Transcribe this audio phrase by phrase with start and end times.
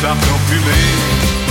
[0.00, 1.47] já tão filé.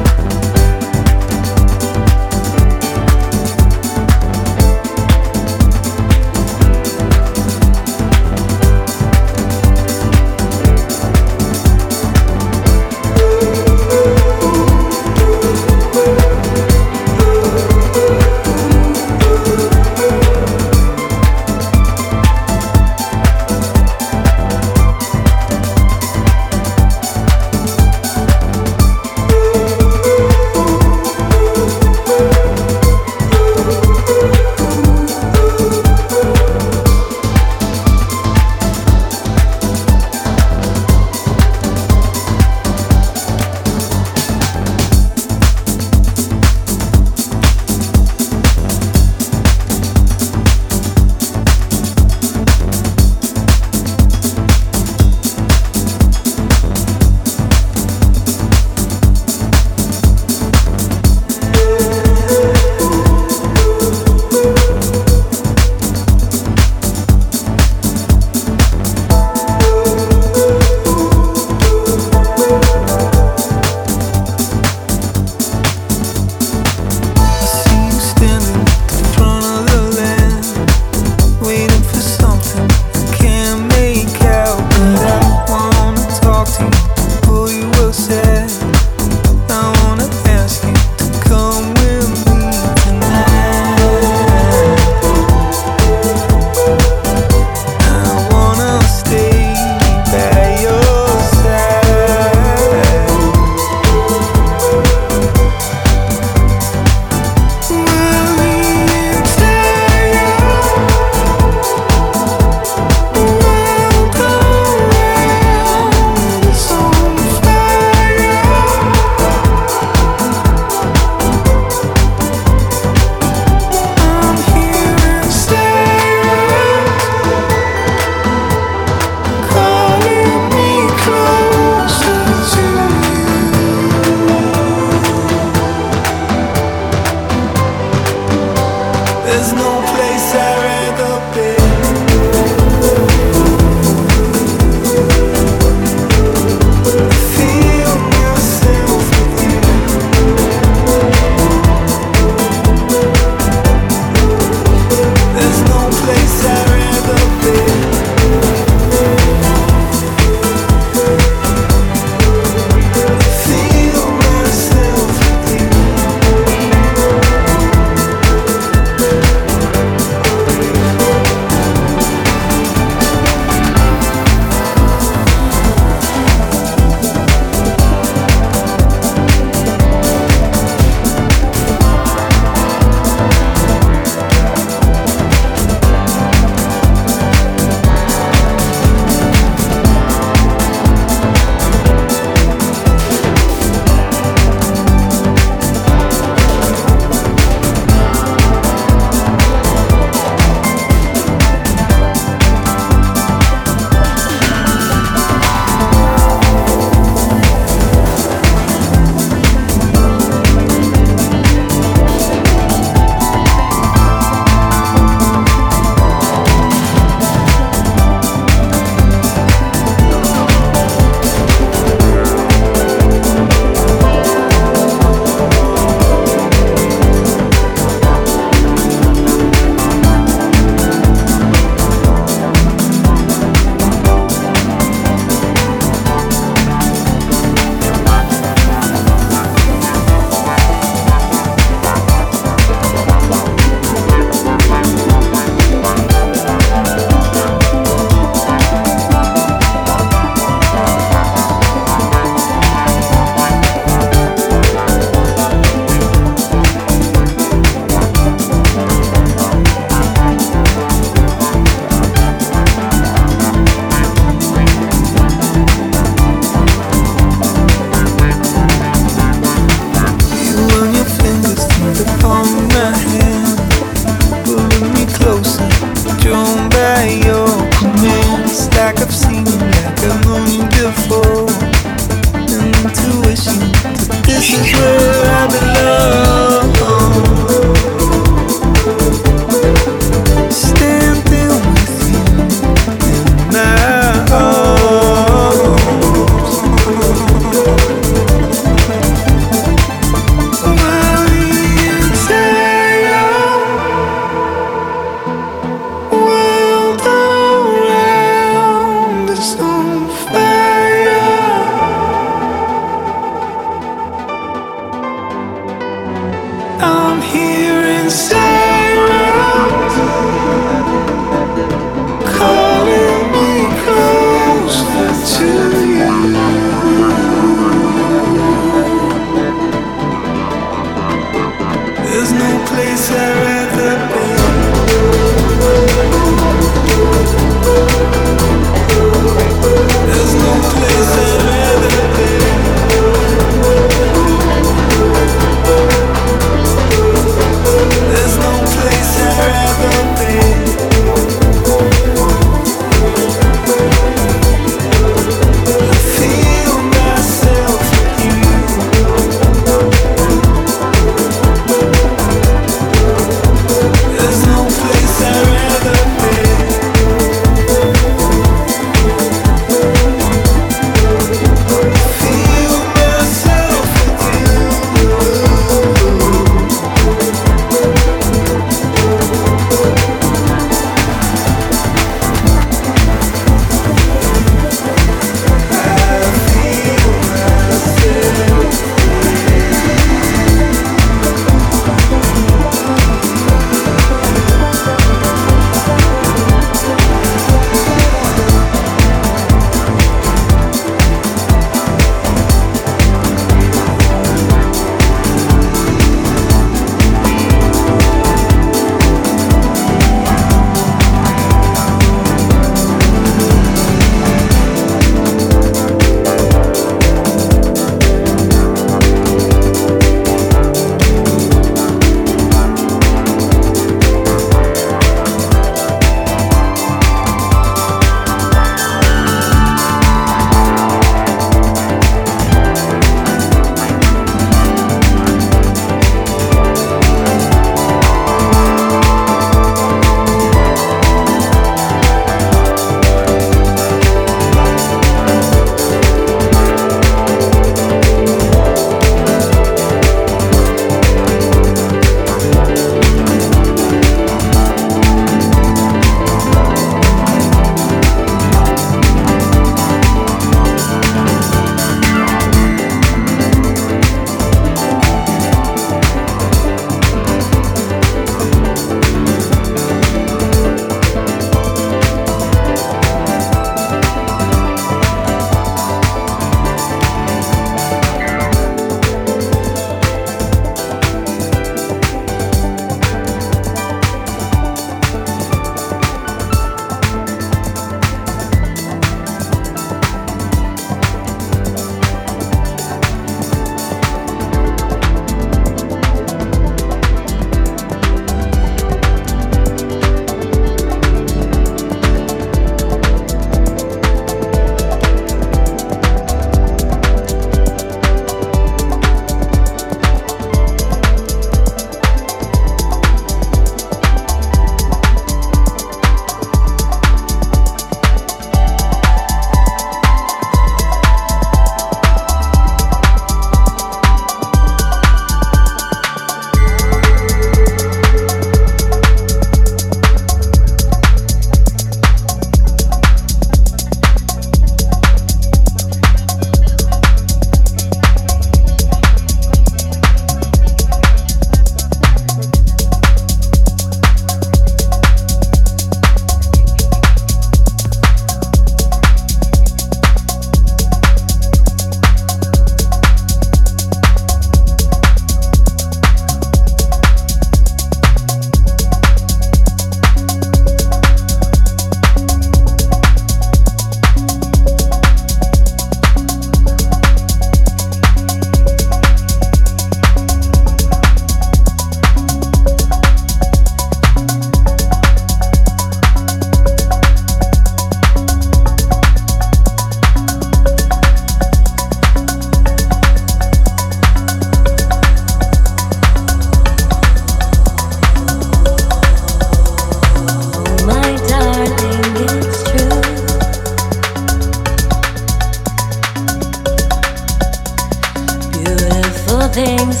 [599.53, 600.00] things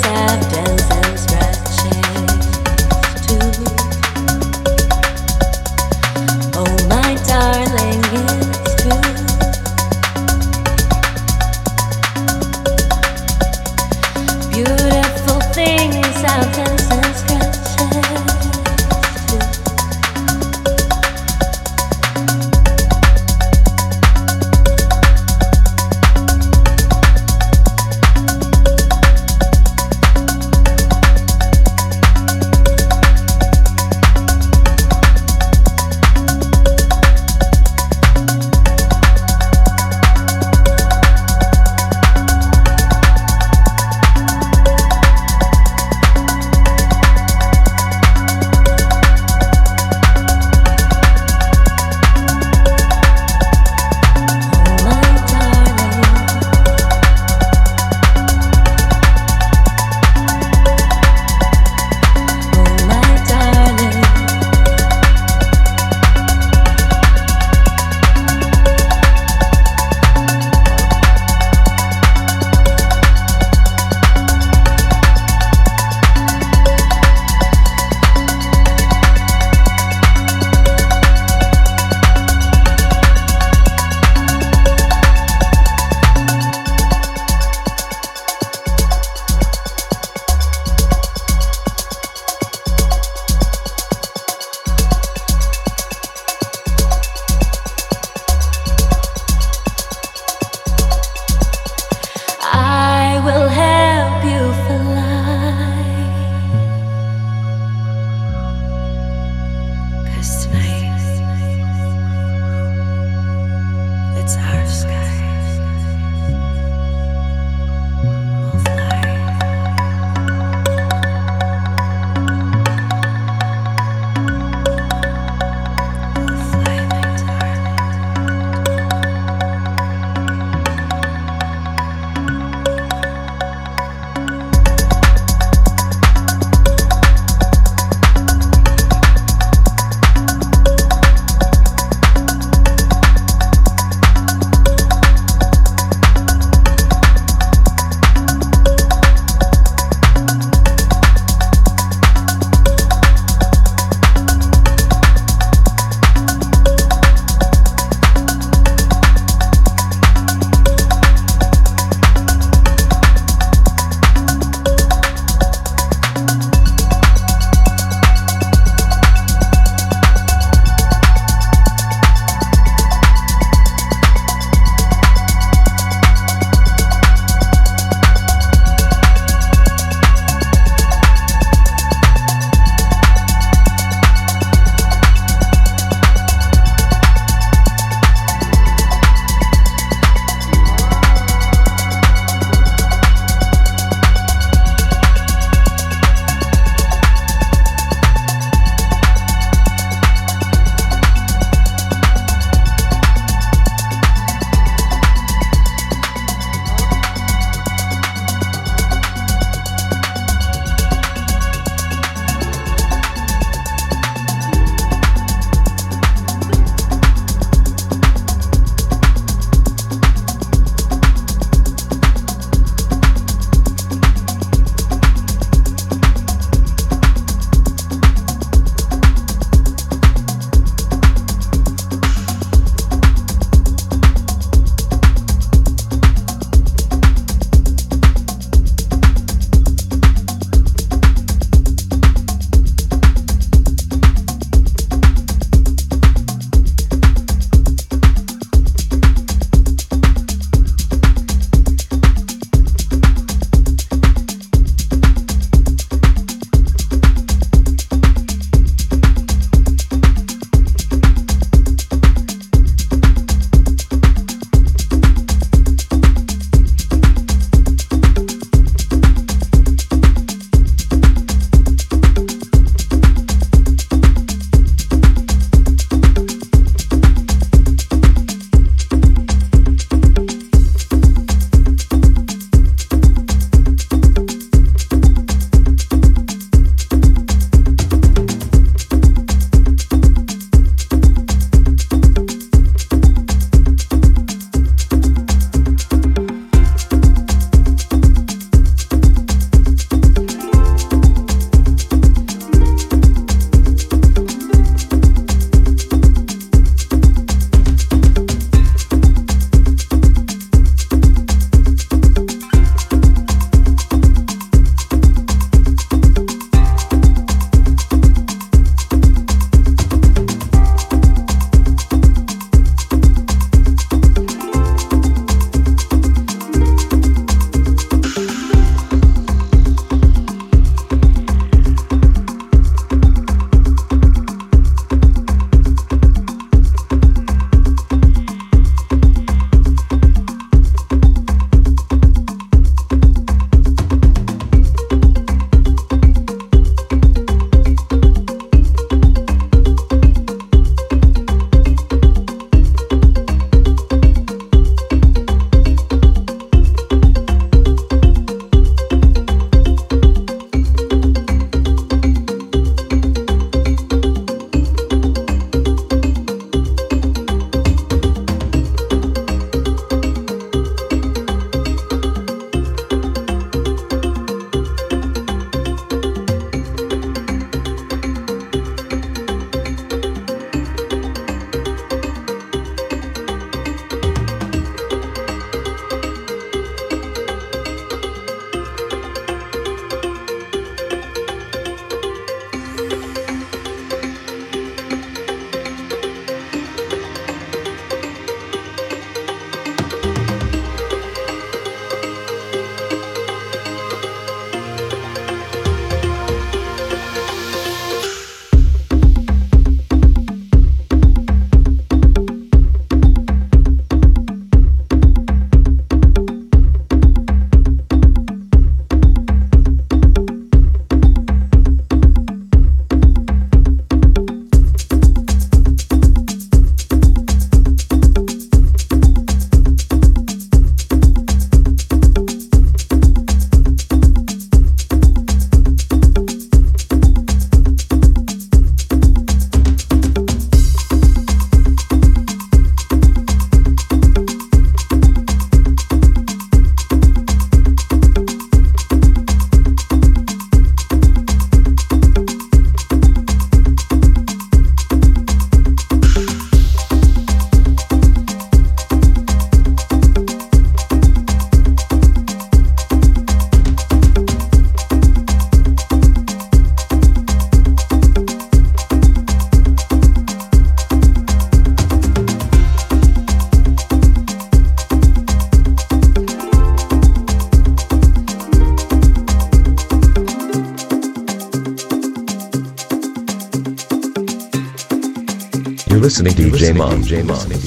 [486.71, 486.89] DJ Mon.
[487.01, 487.60] DJ Mon.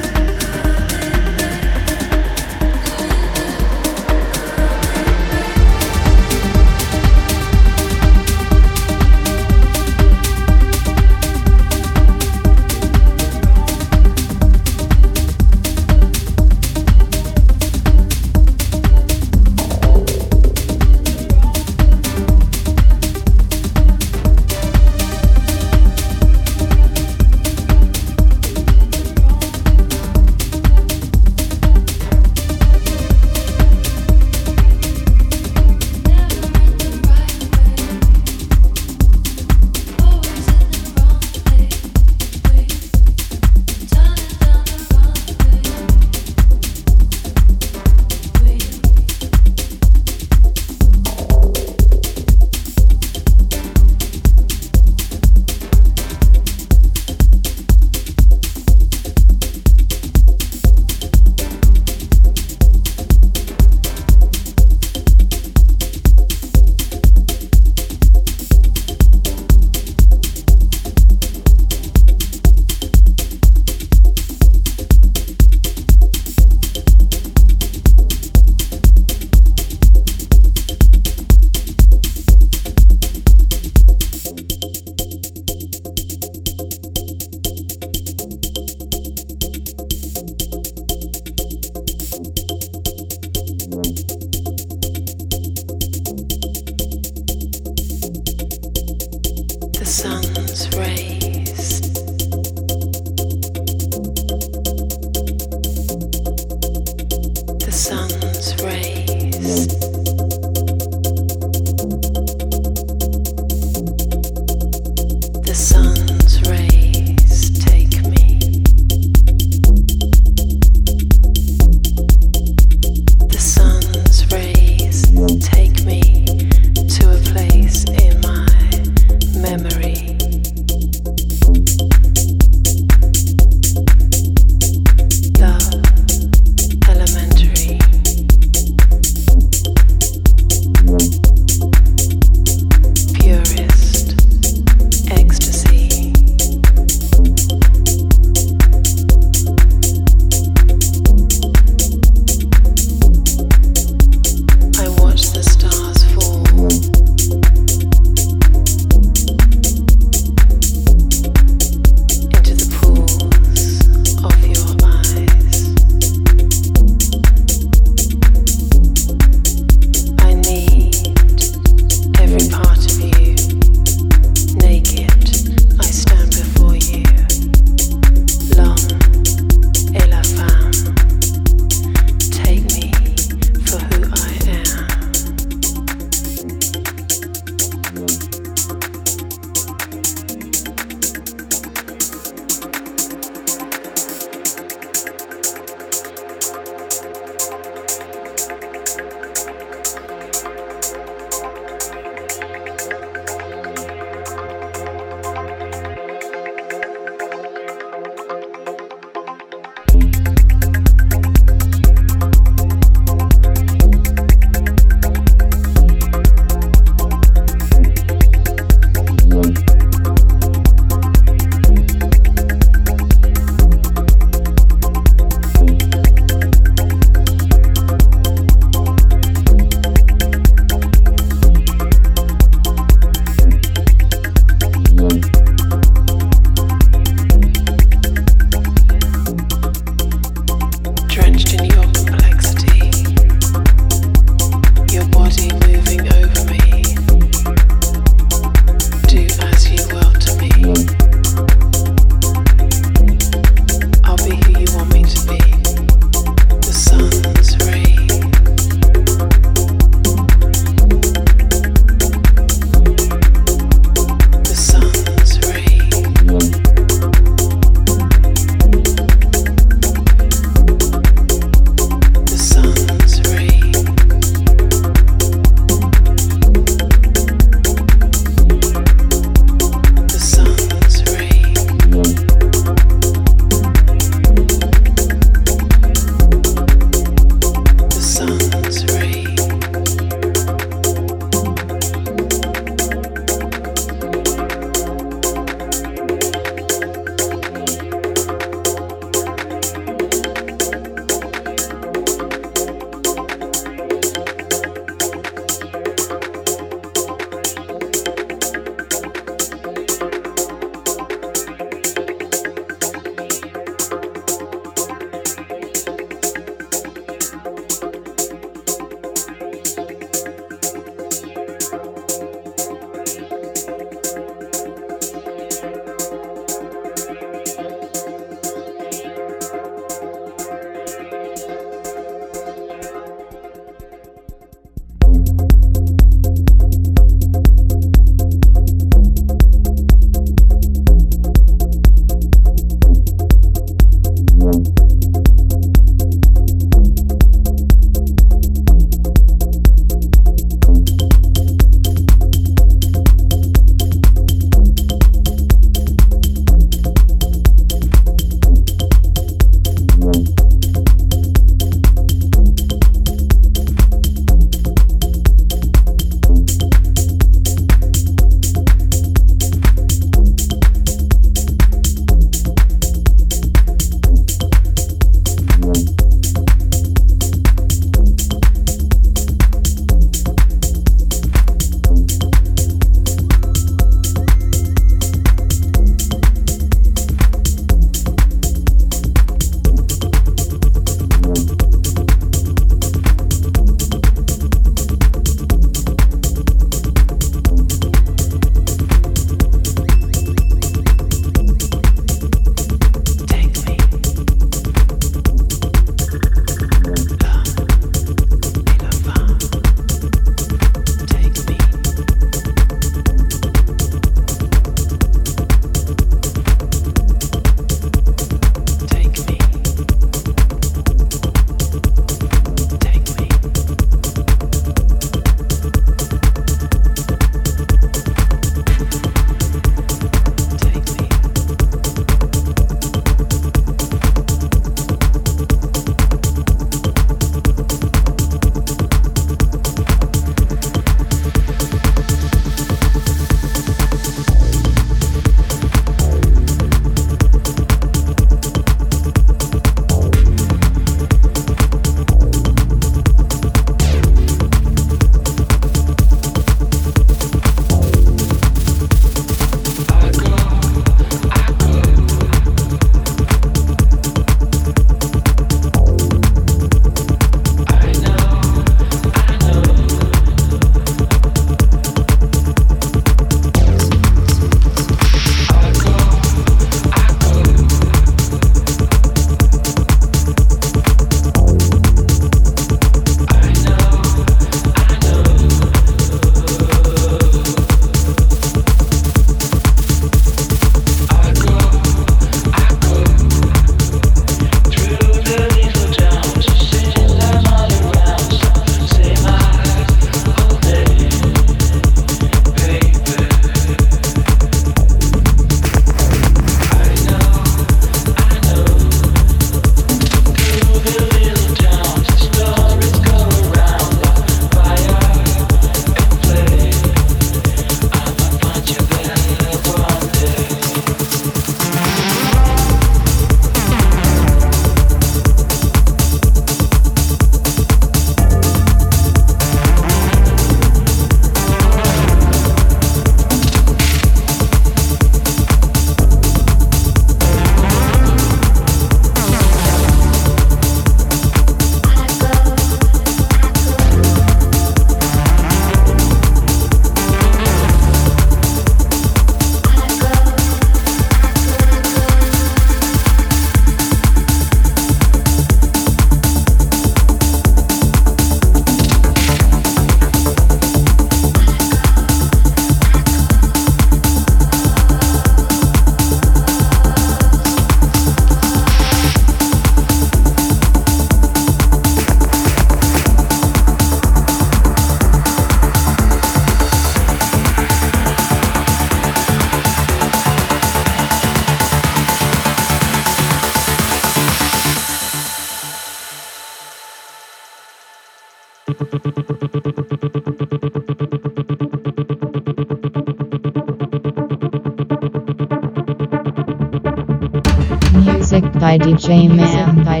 [598.91, 600.00] DJ Man by